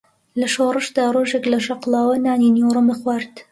لە 0.39 0.47
شۆڕشدا 0.53 1.05
ڕۆژێک 1.15 1.45
لە 1.53 1.59
شەقڵاوە 1.65 2.15
نانی 2.25 2.53
نیوەڕۆم 2.55 2.87
خوارد 2.99 3.33